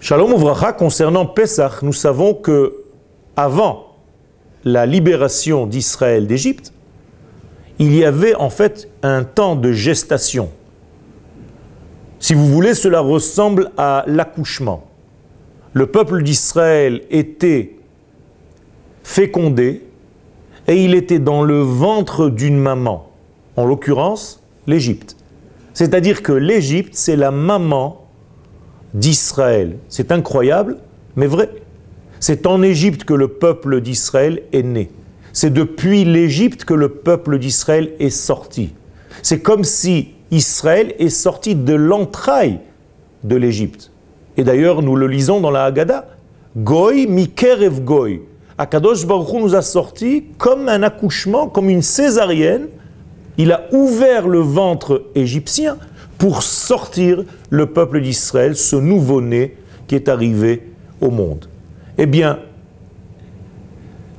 [0.00, 2.84] Shalom Ouvracha, concernant Pesach, nous savons que
[3.36, 3.96] avant
[4.64, 6.72] la libération d'Israël d'Égypte,
[7.80, 10.50] il y avait en fait un temps de gestation.
[12.20, 14.84] Si vous voulez, cela ressemble à l'accouchement.
[15.72, 17.76] Le peuple d'Israël était
[19.02, 19.82] fécondé
[20.68, 23.10] et il était dans le ventre d'une maman,
[23.56, 25.16] en l'occurrence l'Égypte.
[25.74, 28.07] C'est-à-dire que l'Égypte, c'est la maman
[28.94, 29.76] d'Israël.
[29.88, 30.78] C'est incroyable,
[31.16, 31.50] mais vrai.
[32.20, 34.90] C'est en Égypte que le peuple d'Israël est né.
[35.32, 38.72] C'est depuis l'Égypte que le peuple d'Israël est sorti.
[39.22, 42.60] C'est comme si Israël est sorti de l'entraille
[43.24, 43.90] de l'Égypte.
[44.36, 46.06] Et d'ailleurs, nous le lisons dans la Haggadah.
[46.56, 48.22] Goy mikerev goy.
[48.56, 52.68] Akadosh Baruch nous a sorti comme un accouchement, comme une césarienne.
[53.36, 55.78] Il a ouvert le ventre égyptien
[56.18, 60.62] pour sortir le peuple d'Israël, ce nouveau-né qui est arrivé
[61.00, 61.48] au monde.
[61.96, 62.40] Eh bien,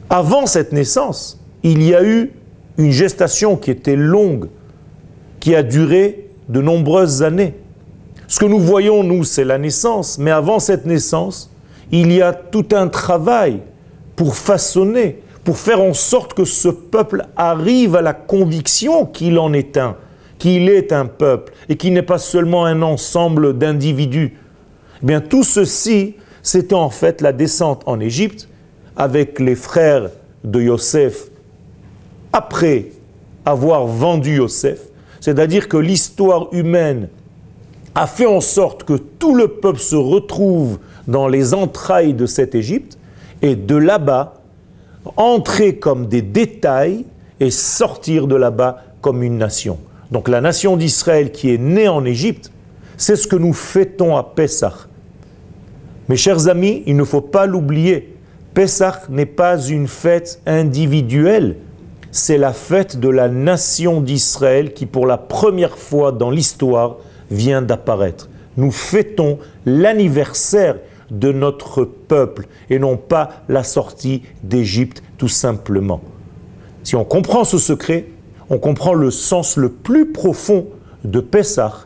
[0.09, 2.31] avant cette naissance, il y a eu
[2.77, 4.47] une gestation qui était longue,
[5.39, 7.53] qui a duré de nombreuses années.
[8.27, 11.51] Ce que nous voyons, nous, c'est la naissance, mais avant cette naissance,
[11.91, 13.59] il y a tout un travail
[14.15, 19.53] pour façonner, pour faire en sorte que ce peuple arrive à la conviction qu'il en
[19.53, 19.95] est un,
[20.39, 24.37] qu'il est un peuple et qu'il n'est pas seulement un ensemble d'individus.
[25.03, 28.47] Eh bien, tout ceci, c'était en fait la descente en Égypte
[28.95, 30.09] avec les frères
[30.43, 31.27] de Yosef
[32.33, 32.91] après
[33.45, 34.79] avoir vendu Yosef.
[35.19, 37.09] C'est-à-dire que l'histoire humaine
[37.95, 42.55] a fait en sorte que tout le peuple se retrouve dans les entrailles de cette
[42.55, 42.97] Égypte
[43.41, 44.35] et de là-bas,
[45.17, 47.05] entrer comme des détails
[47.39, 49.79] et sortir de là-bas comme une nation.
[50.11, 52.51] Donc la nation d'Israël qui est née en Égypte,
[52.97, 54.73] c'est ce que nous fêtons à Pessah.
[56.07, 58.15] Mes chers amis, il ne faut pas l'oublier.
[58.53, 61.57] Pessah n'est pas une fête individuelle,
[62.11, 66.97] c'est la fête de la nation d'Israël qui pour la première fois dans l'histoire
[67.29, 68.29] vient d'apparaître.
[68.57, 70.77] Nous fêtons l'anniversaire
[71.11, 76.01] de notre peuple et non pas la sortie d'Égypte tout simplement.
[76.83, 78.07] Si on comprend ce secret,
[78.49, 80.67] on comprend le sens le plus profond
[81.03, 81.85] de Pessah.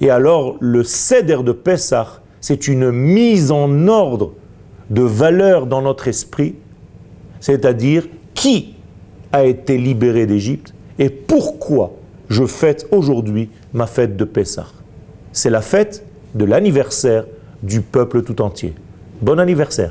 [0.00, 4.32] Et alors, le cèdre de Pessah, c'est une mise en ordre
[4.88, 6.54] de valeurs dans notre esprit,
[7.40, 8.74] c'est-à-dire qui
[9.32, 11.92] a été libéré d'Égypte et pourquoi
[12.28, 14.66] je fête aujourd'hui ma fête de Pessah.
[15.32, 17.24] C'est la fête de l'anniversaire
[17.62, 18.74] du peuple tout entier.
[19.20, 19.88] Bon anniversaire